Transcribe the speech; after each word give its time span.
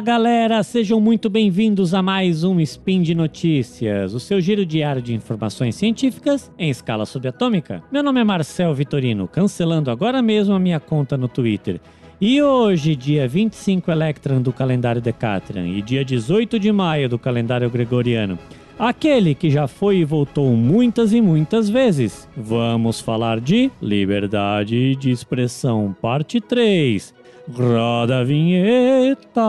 Fala 0.00 0.18
galera, 0.18 0.62
sejam 0.62 0.98
muito 0.98 1.28
bem-vindos 1.28 1.92
a 1.92 2.00
mais 2.00 2.42
um 2.42 2.58
Spin 2.58 3.02
de 3.02 3.14
Notícias, 3.14 4.14
o 4.14 4.18
seu 4.18 4.40
giro 4.40 4.64
diário 4.64 5.02
de 5.02 5.12
informações 5.12 5.74
científicas 5.74 6.50
em 6.58 6.70
escala 6.70 7.04
subatômica. 7.04 7.82
Meu 7.92 8.02
nome 8.02 8.18
é 8.18 8.24
Marcel 8.24 8.72
Vitorino, 8.72 9.28
cancelando 9.28 9.90
agora 9.90 10.22
mesmo 10.22 10.54
a 10.54 10.58
minha 10.58 10.80
conta 10.80 11.18
no 11.18 11.28
Twitter. 11.28 11.78
E 12.18 12.40
hoje, 12.40 12.96
dia 12.96 13.28
25 13.28 13.90
Electran 13.90 14.40
do 14.40 14.54
calendário 14.54 15.02
Decatran 15.02 15.68
e 15.68 15.82
dia 15.82 16.02
18 16.02 16.58
de 16.58 16.72
maio 16.72 17.06
do 17.06 17.18
calendário 17.18 17.68
Gregoriano, 17.68 18.38
aquele 18.78 19.34
que 19.34 19.50
já 19.50 19.68
foi 19.68 19.98
e 19.98 20.04
voltou 20.04 20.56
muitas 20.56 21.12
e 21.12 21.20
muitas 21.20 21.68
vezes. 21.68 22.26
Vamos 22.34 23.02
falar 23.02 23.38
de 23.38 23.70
liberdade 23.82 24.96
de 24.96 25.10
expressão, 25.10 25.94
parte 26.00 26.40
3 26.40 27.19
Roda 27.52 28.20
a 28.20 28.24
vinheta. 28.24 29.40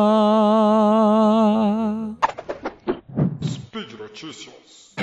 Speed 3.43 3.93
Notícias. 3.99 4.95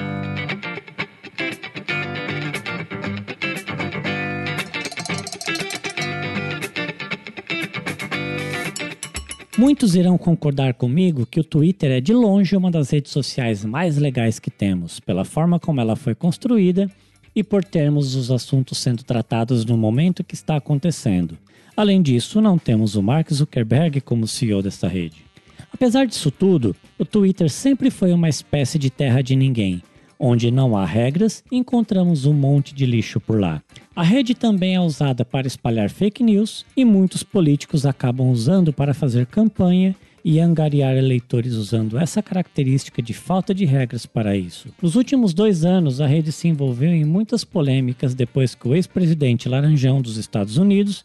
Muitos 9.57 9.95
irão 9.95 10.19
concordar 10.19 10.75
comigo 10.75 11.27
que 11.27 11.41
o 11.41 11.45
Twitter 11.45 11.91
é 11.91 12.01
de 12.01 12.13
longe 12.13 12.57
uma 12.57 12.71
das 12.71 12.91
redes 12.91 13.13
sociais 13.13 13.65
mais 13.65 13.97
legais 13.97 14.39
que 14.39 14.51
temos, 14.51 14.99
pela 15.01 15.25
forma 15.25 15.61
como 15.61 15.81
ela 15.81 15.95
foi 15.95 16.15
construída 16.15 16.91
e 17.39 17.45
por 17.45 17.63
termos 17.63 18.17
os 18.17 18.33
assuntos 18.33 18.79
sendo 18.79 19.05
tratados 19.05 19.65
no 19.65 19.77
momento 19.77 20.25
que 20.25 20.35
está 20.35 20.57
acontecendo. 20.57 21.39
Além 21.77 22.03
disso, 22.03 22.41
não 22.41 22.59
temos 22.59 22.97
o 22.97 23.03
Mark 23.03 23.33
Zuckerberg 23.33 24.01
como 24.01 24.27
CEO 24.27 24.61
desta 24.61 24.89
rede. 24.89 25.25
Apesar 25.73 26.05
disso 26.05 26.33
tudo, 26.33 26.75
o 26.99 27.05
Twitter 27.05 27.49
sempre 27.49 27.93
foi 27.93 28.13
uma 28.13 28.29
espécie 28.29 28.77
de 28.77 28.91
terra 28.91 29.23
de 29.23 29.37
ninguém, 29.37 29.81
onde 30.19 30.51
não 30.51 30.77
há 30.77 30.85
regras 30.85 31.45
e 31.53 31.57
encontramos 31.57 32.27
um 32.27 32.33
monte 32.33 32.75
de 32.75 32.85
lixo 32.85 33.21
por 33.21 33.39
lá. 33.39 33.63
A 33.95 34.03
rede 34.03 34.35
também 34.35 34.75
é 34.75 34.81
usada 34.81 35.25
para 35.25 35.47
espalhar 35.47 35.91
fake 35.91 36.25
news 36.25 36.67
e 36.77 36.85
muitos 36.85 37.23
políticos 37.23 37.87
acabam 37.87 38.31
usando 38.33 38.73
para 38.73 38.93
fazer 38.93 39.27
campanha 39.27 39.95
e 40.31 40.41
angariar 40.41 40.95
eleitores 40.95 41.55
usando 41.55 41.99
essa 41.99 42.23
característica 42.23 43.01
de 43.01 43.15
falta 43.15 43.55
de 43.55 43.65
regras 43.65 44.05
para 44.05 44.37
isso. 44.37 44.69
Nos 44.83 44.95
últimos 44.95 45.33
dois 45.33 45.65
anos, 45.65 46.03
a 46.03 46.07
rede 46.07 46.33
se 46.33 46.47
envolveu 46.47 46.91
em 46.91 47.03
muitas 47.03 47.45
polêmicas 47.45 48.15
depois 48.15 48.55
que 48.55 48.69
o 48.69 48.75
ex-presidente 48.75 49.49
Laranjão 49.49 50.03
dos 50.03 50.19
Estados 50.19 50.59
Unidos 50.59 51.03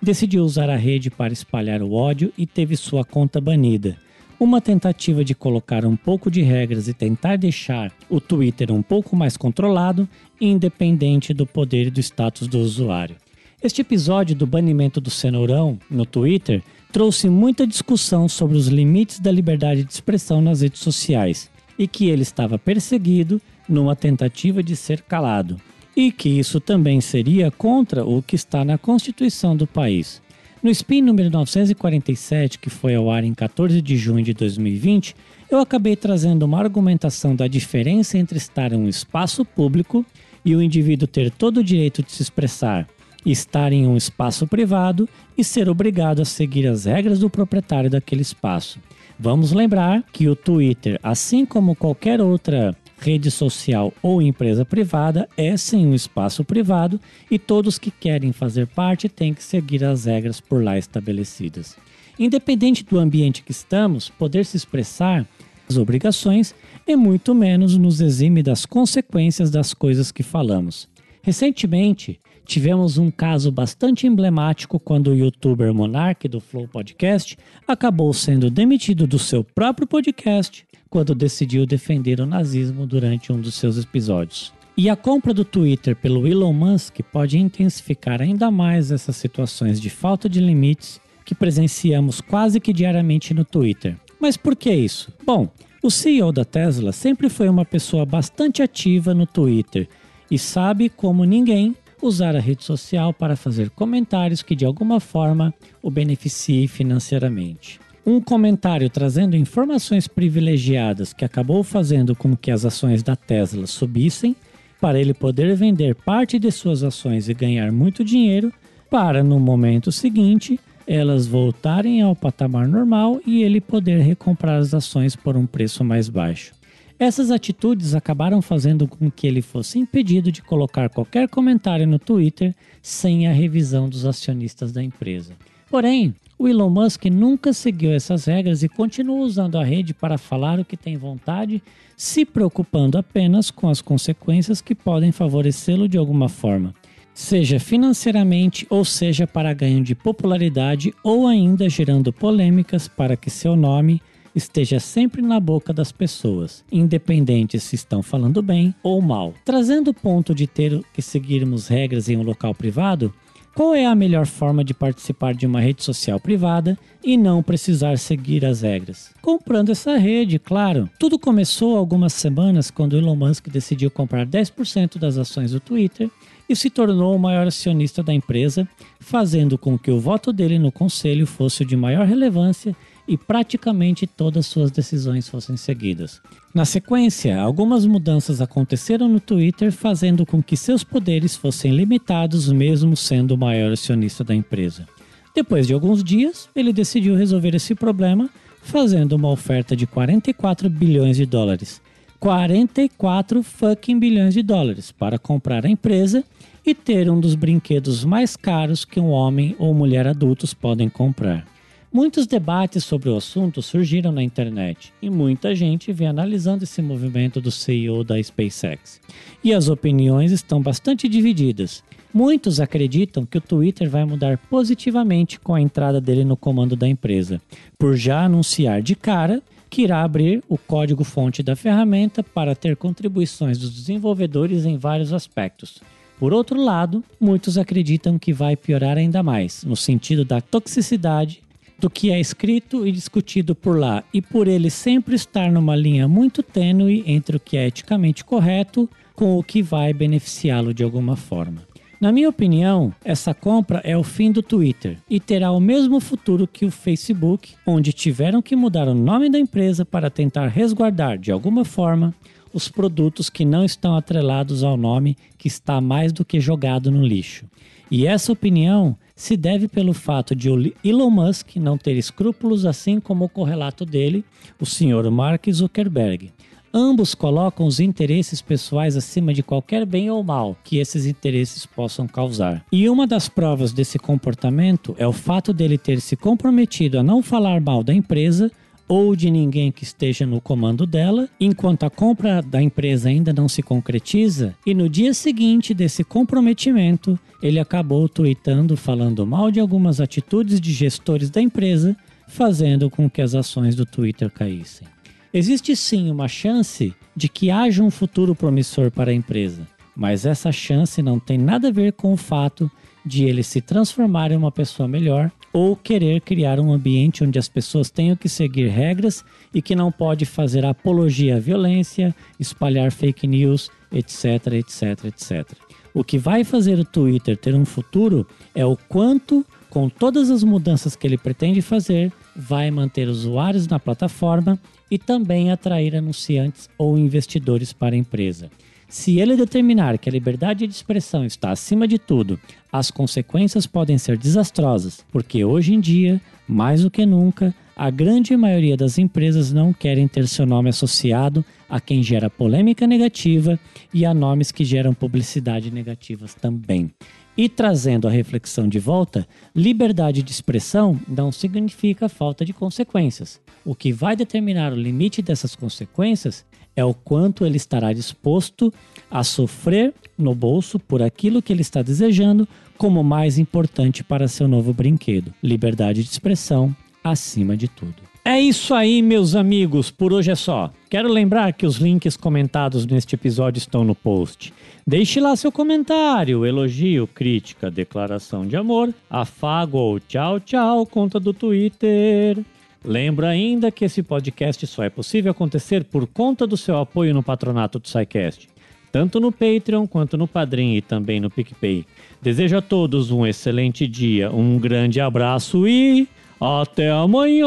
decidiu 0.00 0.44
usar 0.44 0.70
a 0.70 0.76
rede 0.76 1.10
para 1.10 1.32
espalhar 1.32 1.82
o 1.82 1.94
ódio 1.94 2.32
e 2.38 2.46
teve 2.46 2.76
sua 2.76 3.04
conta 3.04 3.40
banida. 3.40 3.96
Uma 4.38 4.60
tentativa 4.60 5.24
de 5.24 5.34
colocar 5.34 5.84
um 5.84 5.96
pouco 5.96 6.30
de 6.30 6.40
regras 6.40 6.86
e 6.86 6.94
tentar 6.94 7.34
deixar 7.34 7.92
o 8.08 8.20
Twitter 8.20 8.70
um 8.70 8.82
pouco 8.82 9.16
mais 9.16 9.36
controlado, 9.36 10.08
independente 10.40 11.34
do 11.34 11.44
poder 11.44 11.88
e 11.88 11.90
do 11.90 11.98
status 11.98 12.46
do 12.46 12.60
usuário. 12.60 13.16
Este 13.60 13.80
episódio 13.80 14.36
do 14.36 14.46
banimento 14.46 15.00
do 15.00 15.10
cenourão 15.10 15.76
no 15.90 16.06
Twitter 16.06 16.62
trouxe 16.92 17.28
muita 17.28 17.66
discussão 17.66 18.28
sobre 18.28 18.56
os 18.56 18.66
limites 18.66 19.20
da 19.20 19.30
liberdade 19.30 19.84
de 19.84 19.92
expressão 19.92 20.40
nas 20.40 20.60
redes 20.60 20.80
sociais 20.80 21.50
e 21.78 21.86
que 21.86 22.08
ele 22.08 22.22
estava 22.22 22.58
perseguido 22.58 23.40
numa 23.68 23.94
tentativa 23.94 24.62
de 24.62 24.74
ser 24.76 25.02
calado 25.02 25.56
e 25.96 26.10
que 26.10 26.28
isso 26.28 26.60
também 26.60 27.00
seria 27.00 27.50
contra 27.50 28.04
o 28.04 28.22
que 28.22 28.36
está 28.36 28.64
na 28.64 28.78
Constituição 28.78 29.56
do 29.56 29.66
país. 29.66 30.20
No 30.62 30.70
SPIN 30.70 31.02
número 31.02 31.30
947, 31.30 32.58
que 32.58 32.68
foi 32.68 32.94
ao 32.94 33.10
ar 33.10 33.24
em 33.24 33.32
14 33.32 33.80
de 33.80 33.96
junho 33.96 34.22
de 34.22 34.34
2020, 34.34 35.16
eu 35.50 35.58
acabei 35.58 35.96
trazendo 35.96 36.42
uma 36.42 36.58
argumentação 36.58 37.34
da 37.34 37.48
diferença 37.48 38.18
entre 38.18 38.36
estar 38.36 38.72
em 38.72 38.76
um 38.76 38.88
espaço 38.88 39.44
público 39.44 40.04
e 40.44 40.54
o 40.54 40.62
indivíduo 40.62 41.08
ter 41.08 41.30
todo 41.30 41.58
o 41.58 41.64
direito 41.64 42.02
de 42.02 42.12
se 42.12 42.22
expressar, 42.22 42.86
estar 43.24 43.72
em 43.72 43.86
um 43.86 43.96
espaço 43.96 44.46
privado 44.46 45.08
e 45.36 45.44
ser 45.44 45.68
obrigado 45.68 46.22
a 46.22 46.24
seguir 46.24 46.66
as 46.66 46.84
regras 46.84 47.18
do 47.18 47.28
proprietário 47.28 47.90
daquele 47.90 48.22
espaço. 48.22 48.80
Vamos 49.18 49.52
lembrar 49.52 50.02
que 50.12 50.28
o 50.28 50.34
Twitter, 50.34 50.98
assim 51.02 51.44
como 51.44 51.76
qualquer 51.76 52.20
outra 52.20 52.74
rede 52.98 53.30
social 53.30 53.92
ou 54.02 54.22
empresa 54.22 54.64
privada 54.64 55.28
é 55.36 55.56
sim 55.56 55.86
um 55.86 55.94
espaço 55.94 56.44
privado 56.44 57.00
e 57.30 57.38
todos 57.38 57.78
que 57.78 57.90
querem 57.90 58.32
fazer 58.32 58.66
parte 58.66 59.08
têm 59.08 59.34
que 59.34 59.42
seguir 59.42 59.84
as 59.84 60.04
regras 60.04 60.40
por 60.40 60.62
lá 60.62 60.78
estabelecidas. 60.78 61.76
Independente 62.18 62.84
do 62.84 62.98
ambiente 62.98 63.42
que 63.42 63.52
estamos, 63.52 64.10
poder 64.10 64.44
se 64.44 64.56
expressar 64.56 65.26
as 65.68 65.76
obrigações 65.76 66.54
e 66.86 66.96
muito 66.96 67.34
menos 67.34 67.76
nos 67.76 68.00
exime 68.00 68.42
das 68.42 68.66
consequências 68.66 69.50
das 69.50 69.72
coisas 69.72 70.10
que 70.12 70.22
falamos. 70.22 70.88
Recentemente, 71.22 72.20
tivemos 72.44 72.98
um 72.98 73.10
caso 73.10 73.50
bastante 73.50 74.06
emblemático 74.06 74.78
quando 74.78 75.08
o 75.08 75.16
youtuber 75.16 75.72
Monark 75.72 76.28
do 76.28 76.40
Flow 76.40 76.66
Podcast 76.66 77.36
acabou 77.66 78.12
sendo 78.12 78.50
demitido 78.50 79.06
do 79.06 79.18
seu 79.18 79.44
próprio 79.44 79.86
podcast 79.86 80.64
quando 80.88 81.14
decidiu 81.14 81.64
defender 81.64 82.20
o 82.20 82.26
nazismo 82.26 82.86
durante 82.86 83.32
um 83.32 83.40
dos 83.40 83.54
seus 83.54 83.78
episódios. 83.78 84.52
E 84.76 84.88
a 84.88 84.96
compra 84.96 85.34
do 85.34 85.44
Twitter 85.44 85.94
pelo 85.94 86.26
Elon 86.26 86.52
Musk 86.52 87.00
pode 87.12 87.38
intensificar 87.38 88.20
ainda 88.22 88.50
mais 88.50 88.90
essas 88.90 89.16
situações 89.16 89.80
de 89.80 89.90
falta 89.90 90.28
de 90.28 90.40
limites 90.40 91.00
que 91.24 91.34
presenciamos 91.34 92.20
quase 92.20 92.58
que 92.58 92.72
diariamente 92.72 93.32
no 93.34 93.44
Twitter. 93.44 93.96
Mas 94.18 94.36
por 94.36 94.56
que 94.56 94.72
isso? 94.72 95.12
Bom, 95.24 95.48
o 95.82 95.90
CEO 95.90 96.32
da 96.32 96.44
Tesla 96.44 96.92
sempre 96.92 97.28
foi 97.28 97.48
uma 97.48 97.64
pessoa 97.64 98.04
bastante 98.04 98.62
ativa 98.62 99.14
no 99.14 99.26
Twitter 99.26 99.88
e 100.30 100.38
sabe 100.38 100.88
como 100.88 101.24
ninguém 101.24 101.74
usar 102.02 102.36
a 102.36 102.40
rede 102.40 102.64
social 102.64 103.12
para 103.12 103.36
fazer 103.36 103.70
comentários 103.70 104.42
que 104.42 104.56
de 104.56 104.64
alguma 104.64 105.00
forma 105.00 105.54
o 105.82 105.90
beneficiem 105.90 106.66
financeiramente 106.66 107.80
um 108.04 108.20
comentário 108.20 108.88
trazendo 108.88 109.36
informações 109.36 110.08
privilegiadas 110.08 111.12
que 111.12 111.24
acabou 111.24 111.62
fazendo 111.62 112.14
com 112.14 112.36
que 112.36 112.50
as 112.50 112.64
ações 112.64 113.02
da 113.02 113.14
Tesla 113.14 113.66
subissem, 113.66 114.34
para 114.80 114.98
ele 114.98 115.12
poder 115.12 115.54
vender 115.54 115.94
parte 115.94 116.38
de 116.38 116.50
suas 116.50 116.82
ações 116.82 117.28
e 117.28 117.34
ganhar 117.34 117.70
muito 117.70 118.02
dinheiro, 118.02 118.52
para 118.90 119.22
no 119.22 119.38
momento 119.38 119.92
seguinte 119.92 120.58
elas 120.86 121.26
voltarem 121.26 122.02
ao 122.02 122.16
patamar 122.16 122.66
normal 122.66 123.20
e 123.24 123.44
ele 123.44 123.60
poder 123.60 124.00
recomprar 124.00 124.58
as 124.58 124.74
ações 124.74 125.14
por 125.14 125.36
um 125.36 125.46
preço 125.46 125.84
mais 125.84 126.08
baixo. 126.08 126.52
Essas 127.00 127.30
atitudes 127.30 127.94
acabaram 127.94 128.42
fazendo 128.42 128.86
com 128.86 129.10
que 129.10 129.26
ele 129.26 129.40
fosse 129.40 129.78
impedido 129.78 130.30
de 130.30 130.42
colocar 130.42 130.90
qualquer 130.90 131.30
comentário 131.30 131.86
no 131.86 131.98
Twitter 131.98 132.54
sem 132.82 133.26
a 133.26 133.32
revisão 133.32 133.88
dos 133.88 134.04
acionistas 134.04 134.70
da 134.70 134.82
empresa. 134.82 135.32
Porém, 135.70 136.14
o 136.38 136.46
Elon 136.46 136.68
Musk 136.68 137.06
nunca 137.06 137.54
seguiu 137.54 137.90
essas 137.90 138.26
regras 138.26 138.62
e 138.62 138.68
continua 138.68 139.24
usando 139.24 139.56
a 139.56 139.64
rede 139.64 139.94
para 139.94 140.18
falar 140.18 140.60
o 140.60 140.64
que 140.64 140.76
tem 140.76 140.98
vontade, 140.98 141.62
se 141.96 142.26
preocupando 142.26 142.98
apenas 142.98 143.50
com 143.50 143.70
as 143.70 143.80
consequências 143.80 144.60
que 144.60 144.74
podem 144.74 145.10
favorecê-lo 145.10 145.88
de 145.88 145.96
alguma 145.96 146.28
forma, 146.28 146.74
seja 147.14 147.58
financeiramente 147.58 148.66
ou 148.68 148.84
seja 148.84 149.26
para 149.26 149.54
ganho 149.54 149.82
de 149.82 149.94
popularidade 149.94 150.92
ou 151.02 151.26
ainda 151.26 151.66
gerando 151.66 152.12
polêmicas 152.12 152.88
para 152.88 153.16
que 153.16 153.30
seu 153.30 153.56
nome 153.56 154.02
esteja 154.34 154.78
sempre 154.80 155.22
na 155.22 155.40
boca 155.40 155.72
das 155.72 155.92
pessoas, 155.92 156.64
independente 156.70 157.58
se 157.58 157.74
estão 157.74 158.02
falando 158.02 158.42
bem 158.42 158.74
ou 158.82 159.00
mal. 159.00 159.34
Trazendo 159.44 159.90
o 159.90 159.94
ponto 159.94 160.34
de 160.34 160.46
ter 160.46 160.80
que 160.92 161.02
seguirmos 161.02 161.68
regras 161.68 162.08
em 162.08 162.16
um 162.16 162.22
local 162.22 162.54
privado, 162.54 163.12
qual 163.54 163.74
é 163.74 163.84
a 163.84 163.94
melhor 163.94 164.26
forma 164.26 164.62
de 164.62 164.72
participar 164.72 165.34
de 165.34 165.44
uma 165.44 165.60
rede 165.60 165.82
social 165.82 166.20
privada 166.20 166.78
e 167.02 167.16
não 167.16 167.42
precisar 167.42 167.98
seguir 167.98 168.44
as 168.44 168.62
regras? 168.62 169.10
Comprando 169.20 169.70
essa 169.70 169.96
rede, 169.96 170.38
claro. 170.38 170.88
Tudo 170.98 171.18
começou 171.18 171.76
algumas 171.76 172.12
semanas 172.12 172.70
quando 172.70 172.96
Elon 172.96 173.16
Musk 173.16 173.48
decidiu 173.48 173.90
comprar 173.90 174.24
10% 174.24 174.98
das 174.98 175.18
ações 175.18 175.50
do 175.50 175.58
Twitter 175.58 176.08
e 176.48 176.54
se 176.54 176.70
tornou 176.70 177.14
o 177.14 177.18
maior 177.18 177.46
acionista 177.46 178.02
da 178.02 178.14
empresa, 178.14 178.68
fazendo 178.98 179.58
com 179.58 179.78
que 179.78 179.90
o 179.90 180.00
voto 180.00 180.32
dele 180.32 180.58
no 180.58 180.70
conselho 180.70 181.26
fosse 181.26 181.62
o 181.62 181.66
de 181.66 181.76
maior 181.76 182.06
relevância 182.06 182.74
e 183.10 183.16
praticamente 183.16 184.06
todas 184.06 184.46
suas 184.46 184.70
decisões 184.70 185.28
fossem 185.28 185.56
seguidas. 185.56 186.22
Na 186.54 186.64
sequência, 186.64 187.40
algumas 187.40 187.84
mudanças 187.84 188.40
aconteceram 188.40 189.08
no 189.08 189.18
Twitter, 189.18 189.72
fazendo 189.72 190.24
com 190.24 190.40
que 190.40 190.56
seus 190.56 190.84
poderes 190.84 191.34
fossem 191.34 191.72
limitados, 191.72 192.52
mesmo 192.52 192.96
sendo 192.96 193.32
o 193.32 193.36
maior 193.36 193.72
acionista 193.72 194.22
da 194.22 194.32
empresa. 194.32 194.86
Depois 195.34 195.66
de 195.66 195.74
alguns 195.74 196.04
dias, 196.04 196.48
ele 196.54 196.72
decidiu 196.72 197.16
resolver 197.16 197.52
esse 197.52 197.74
problema, 197.74 198.30
fazendo 198.62 199.14
uma 199.14 199.28
oferta 199.28 199.74
de 199.74 199.88
44 199.88 200.70
bilhões 200.70 201.16
de 201.16 201.26
dólares. 201.26 201.82
44 202.20 203.42
fucking 203.42 203.98
bilhões 203.98 204.34
de 204.34 204.42
dólares 204.42 204.92
para 204.92 205.18
comprar 205.18 205.66
a 205.66 205.68
empresa 205.68 206.22
e 206.64 206.76
ter 206.76 207.10
um 207.10 207.18
dos 207.18 207.34
brinquedos 207.34 208.04
mais 208.04 208.36
caros 208.36 208.84
que 208.84 209.00
um 209.00 209.10
homem 209.10 209.56
ou 209.58 209.74
mulher 209.74 210.06
adultos 210.06 210.54
podem 210.54 210.88
comprar. 210.88 211.44
Muitos 211.92 212.24
debates 212.24 212.84
sobre 212.84 213.08
o 213.08 213.16
assunto 213.16 213.60
surgiram 213.60 214.12
na 214.12 214.22
internet 214.22 214.92
e 215.02 215.10
muita 215.10 215.56
gente 215.56 215.92
vem 215.92 216.06
analisando 216.06 216.62
esse 216.62 216.80
movimento 216.80 217.40
do 217.40 217.50
CEO 217.50 218.04
da 218.04 218.22
SpaceX. 218.22 219.00
E 219.42 219.52
as 219.52 219.68
opiniões 219.68 220.30
estão 220.30 220.62
bastante 220.62 221.08
divididas. 221.08 221.82
Muitos 222.14 222.60
acreditam 222.60 223.26
que 223.26 223.38
o 223.38 223.40
Twitter 223.40 223.90
vai 223.90 224.04
mudar 224.04 224.38
positivamente 224.38 225.40
com 225.40 225.52
a 225.52 225.60
entrada 225.60 226.00
dele 226.00 226.24
no 226.24 226.36
comando 226.36 226.76
da 226.76 226.86
empresa, 226.86 227.42
por 227.76 227.96
já 227.96 228.24
anunciar 228.24 228.80
de 228.82 228.94
cara 228.94 229.42
que 229.68 229.82
irá 229.82 230.04
abrir 230.04 230.44
o 230.48 230.56
código-fonte 230.56 231.42
da 231.42 231.56
ferramenta 231.56 232.22
para 232.22 232.54
ter 232.54 232.76
contribuições 232.76 233.58
dos 233.58 233.74
desenvolvedores 233.74 234.64
em 234.64 234.78
vários 234.78 235.12
aspectos. 235.12 235.80
Por 236.20 236.32
outro 236.32 236.62
lado, 236.62 237.02
muitos 237.20 237.58
acreditam 237.58 238.16
que 238.16 238.32
vai 238.32 238.54
piorar 238.54 238.96
ainda 238.96 239.24
mais, 239.24 239.64
no 239.64 239.74
sentido 239.74 240.24
da 240.24 240.40
toxicidade 240.40 241.42
do 241.80 241.88
que 241.88 242.10
é 242.10 242.20
escrito 242.20 242.86
e 242.86 242.92
discutido 242.92 243.54
por 243.54 243.78
lá, 243.78 244.04
e 244.12 244.20
por 244.20 244.46
ele 244.46 244.68
sempre 244.68 245.14
estar 245.14 245.50
numa 245.50 245.74
linha 245.74 246.06
muito 246.06 246.42
tênue 246.42 247.02
entre 247.06 247.38
o 247.38 247.40
que 247.40 247.56
é 247.56 247.66
eticamente 247.66 248.24
correto 248.24 248.88
com 249.14 249.38
o 249.38 249.42
que 249.42 249.62
vai 249.62 249.92
beneficiá-lo 249.94 250.74
de 250.74 250.84
alguma 250.84 251.16
forma. 251.16 251.62
Na 252.00 252.12
minha 252.12 252.28
opinião, 252.28 252.94
essa 253.04 253.34
compra 253.34 253.80
é 253.84 253.96
o 253.96 254.02
fim 254.02 254.32
do 254.32 254.42
Twitter 254.42 254.98
e 255.08 255.18
terá 255.18 255.52
o 255.52 255.60
mesmo 255.60 256.00
futuro 256.00 256.46
que 256.46 256.64
o 256.64 256.70
Facebook, 256.70 257.54
onde 257.66 257.92
tiveram 257.92 258.40
que 258.40 258.56
mudar 258.56 258.88
o 258.88 258.94
nome 258.94 259.28
da 259.28 259.38
empresa 259.38 259.84
para 259.84 260.08
tentar 260.10 260.48
resguardar 260.48 261.18
de 261.18 261.30
alguma 261.30 261.64
forma 261.64 262.14
os 262.52 262.68
produtos 262.68 263.30
que 263.30 263.44
não 263.44 263.64
estão 263.64 263.94
atrelados 263.96 264.64
ao 264.64 264.76
nome 264.76 265.16
que 265.38 265.48
está 265.48 265.80
mais 265.80 266.12
do 266.12 266.24
que 266.24 266.40
jogado 266.40 266.90
no 266.90 267.04
lixo. 267.04 267.44
E 267.90 268.06
essa 268.06 268.32
opinião 268.32 268.96
se 269.20 269.36
deve 269.36 269.68
pelo 269.68 269.92
fato 269.92 270.34
de 270.34 270.48
Elon 270.82 271.10
Musk 271.10 271.56
não 271.56 271.76
ter 271.76 271.94
escrúpulos, 271.94 272.64
assim 272.64 272.98
como 272.98 273.26
o 273.26 273.28
correlato 273.28 273.84
dele, 273.84 274.24
o 274.58 274.64
Sr. 274.64 275.10
Mark 275.10 275.44
Zuckerberg. 275.52 276.32
Ambos 276.72 277.14
colocam 277.14 277.66
os 277.66 277.80
interesses 277.80 278.40
pessoais 278.40 278.96
acima 278.96 279.34
de 279.34 279.42
qualquer 279.42 279.84
bem 279.84 280.10
ou 280.10 280.24
mal 280.24 280.56
que 280.64 280.78
esses 280.78 281.04
interesses 281.04 281.66
possam 281.66 282.08
causar. 282.08 282.64
E 282.72 282.88
uma 282.88 283.06
das 283.06 283.28
provas 283.28 283.74
desse 283.74 283.98
comportamento 283.98 284.94
é 284.96 285.06
o 285.06 285.12
fato 285.12 285.52
dele 285.52 285.76
ter 285.76 286.00
se 286.00 286.16
comprometido 286.16 286.98
a 286.98 287.02
não 287.02 287.22
falar 287.22 287.60
mal 287.60 287.84
da 287.84 287.92
empresa 287.92 288.50
ou 288.90 289.14
de 289.14 289.30
ninguém 289.30 289.70
que 289.70 289.84
esteja 289.84 290.26
no 290.26 290.40
comando 290.40 290.84
dela, 290.84 291.28
enquanto 291.38 291.84
a 291.84 291.90
compra 291.90 292.42
da 292.42 292.60
empresa 292.60 293.08
ainda 293.08 293.32
não 293.32 293.48
se 293.48 293.62
concretiza, 293.62 294.52
e 294.66 294.74
no 294.74 294.88
dia 294.88 295.14
seguinte 295.14 295.72
desse 295.72 296.02
comprometimento, 296.02 297.16
ele 297.40 297.60
acabou 297.60 298.08
tweetando 298.08 298.76
falando 298.76 299.24
mal 299.24 299.48
de 299.48 299.60
algumas 299.60 300.00
atitudes 300.00 300.60
de 300.60 300.72
gestores 300.72 301.30
da 301.30 301.40
empresa, 301.40 301.96
fazendo 302.26 302.90
com 302.90 303.08
que 303.08 303.22
as 303.22 303.32
ações 303.32 303.76
do 303.76 303.86
Twitter 303.86 304.28
caíssem. 304.28 304.88
Existe 305.32 305.76
sim 305.76 306.10
uma 306.10 306.26
chance 306.26 306.92
de 307.14 307.28
que 307.28 307.48
haja 307.48 307.84
um 307.84 307.92
futuro 307.92 308.34
promissor 308.34 308.90
para 308.90 309.12
a 309.12 309.14
empresa, 309.14 309.68
mas 309.94 310.26
essa 310.26 310.50
chance 310.50 311.00
não 311.00 311.20
tem 311.20 311.38
nada 311.38 311.68
a 311.68 311.72
ver 311.72 311.92
com 311.92 312.12
o 312.12 312.16
fato 312.16 312.68
de 313.04 313.24
ele 313.24 313.42
se 313.42 313.60
transformar 313.60 314.30
em 314.30 314.36
uma 314.36 314.52
pessoa 314.52 314.88
melhor 314.88 315.30
ou 315.52 315.74
querer 315.74 316.20
criar 316.20 316.60
um 316.60 316.72
ambiente 316.72 317.24
onde 317.24 317.38
as 317.38 317.48
pessoas 317.48 317.90
tenham 317.90 318.16
que 318.16 318.28
seguir 318.28 318.68
regras 318.68 319.24
e 319.52 319.60
que 319.60 319.74
não 319.74 319.90
pode 319.90 320.24
fazer 320.24 320.64
apologia 320.64 321.36
à 321.36 321.40
violência, 321.40 322.14
espalhar 322.38 322.92
fake 322.92 323.26
news, 323.26 323.70
etc, 323.90 324.52
etc, 324.52 325.04
etc. 325.06 325.52
O 325.92 326.04
que 326.04 326.18
vai 326.18 326.44
fazer 326.44 326.78
o 326.78 326.84
Twitter 326.84 327.36
ter 327.36 327.54
um 327.54 327.64
futuro 327.64 328.26
é 328.54 328.64
o 328.64 328.76
quanto, 328.76 329.44
com 329.68 329.88
todas 329.88 330.30
as 330.30 330.44
mudanças 330.44 330.94
que 330.94 331.06
ele 331.06 331.18
pretende 331.18 331.60
fazer, 331.60 332.12
vai 332.36 332.70
manter 332.70 333.08
usuários 333.08 333.66
na 333.66 333.80
plataforma 333.80 334.58
e 334.88 334.98
também 334.98 335.50
atrair 335.50 335.96
anunciantes 335.96 336.68
ou 336.78 336.96
investidores 336.96 337.72
para 337.72 337.94
a 337.94 337.98
empresa. 337.98 338.50
Se 338.90 339.20
ele 339.20 339.36
determinar 339.36 339.96
que 339.98 340.08
a 340.08 340.12
liberdade 340.12 340.66
de 340.66 340.74
expressão 340.74 341.24
está 341.24 341.52
acima 341.52 341.86
de 341.86 341.96
tudo, 341.96 342.40
as 342.72 342.90
consequências 342.90 343.64
podem 343.64 343.96
ser 343.96 344.18
desastrosas, 344.18 345.06
porque 345.12 345.44
hoje 345.44 345.72
em 345.72 345.78
dia, 345.78 346.20
mais 346.46 346.82
do 346.82 346.90
que 346.90 347.06
nunca, 347.06 347.54
a 347.76 347.88
grande 347.88 348.36
maioria 348.36 348.76
das 348.76 348.98
empresas 348.98 349.52
não 349.52 349.72
querem 349.72 350.08
ter 350.08 350.26
seu 350.26 350.44
nome 350.44 350.70
associado 350.70 351.44
a 351.68 351.80
quem 351.80 352.02
gera 352.02 352.28
polêmica 352.28 352.84
negativa 352.84 353.56
e 353.94 354.04
a 354.04 354.12
nomes 354.12 354.50
que 354.50 354.64
geram 354.64 354.92
publicidade 354.92 355.70
negativas 355.70 356.34
também. 356.34 356.90
E 357.36 357.48
trazendo 357.48 358.08
a 358.08 358.10
reflexão 358.10 358.68
de 358.68 358.80
volta, 358.80 359.26
liberdade 359.54 360.20
de 360.20 360.32
expressão 360.32 361.00
não 361.06 361.30
significa 361.30 362.08
falta 362.08 362.44
de 362.44 362.52
consequências. 362.52 363.40
O 363.64 363.72
que 363.72 363.92
vai 363.92 364.16
determinar 364.16 364.72
o 364.72 364.76
limite 364.76 365.22
dessas 365.22 365.54
consequências 365.54 366.44
é 366.76 366.84
o 366.84 366.94
quanto 366.94 367.44
ele 367.44 367.56
estará 367.56 367.92
disposto 367.92 368.72
a 369.10 369.24
sofrer 369.24 369.92
no 370.16 370.34
bolso 370.34 370.78
por 370.78 371.02
aquilo 371.02 371.42
que 371.42 371.52
ele 371.52 371.62
está 371.62 371.82
desejando 371.82 372.46
como 372.78 373.04
mais 373.04 373.38
importante 373.38 374.02
para 374.02 374.28
seu 374.28 374.48
novo 374.48 374.72
brinquedo. 374.72 375.34
Liberdade 375.42 376.02
de 376.02 376.10
expressão 376.10 376.74
acima 377.04 377.56
de 377.56 377.68
tudo. 377.68 378.10
É 378.24 378.38
isso 378.38 378.74
aí, 378.74 379.00
meus 379.00 379.34
amigos, 379.34 379.90
por 379.90 380.12
hoje 380.12 380.30
é 380.30 380.34
só. 380.34 380.70
Quero 380.90 381.08
lembrar 381.08 381.54
que 381.54 381.64
os 381.64 381.76
links 381.76 382.18
comentados 382.18 382.84
neste 382.86 383.14
episódio 383.14 383.58
estão 383.58 383.82
no 383.82 383.94
post. 383.94 384.52
Deixe 384.86 385.20
lá 385.20 385.34
seu 385.36 385.50
comentário, 385.50 386.44
elogio, 386.44 387.06
crítica, 387.06 387.70
declaração 387.70 388.46
de 388.46 388.56
amor, 388.56 388.92
afago 389.08 389.78
ou 389.78 389.98
tchau 389.98 390.38
tchau, 390.38 390.84
conta 390.84 391.18
do 391.18 391.32
Twitter. 391.32 392.38
Lembro 392.84 393.26
ainda 393.26 393.70
que 393.70 393.84
esse 393.84 394.02
podcast 394.02 394.66
só 394.66 394.82
é 394.82 394.90
possível 394.90 395.30
acontecer 395.32 395.84
por 395.84 396.06
conta 396.06 396.46
do 396.46 396.56
seu 396.56 396.78
apoio 396.78 397.12
no 397.12 397.22
patronato 397.22 397.78
do 397.78 397.86
SciCast, 397.86 398.48
tanto 398.90 399.20
no 399.20 399.30
Patreon 399.30 399.86
quanto 399.86 400.16
no 400.16 400.26
Padrim 400.26 400.74
e 400.74 400.80
também 400.80 401.20
no 401.20 401.30
PicPay. 401.30 401.84
Desejo 402.22 402.56
a 402.56 402.62
todos 402.62 403.10
um 403.10 403.26
excelente 403.26 403.86
dia, 403.86 404.30
um 404.30 404.58
grande 404.58 405.00
abraço 405.00 405.68
e 405.68 406.08
até 406.40 406.90
amanhã! 406.90 407.46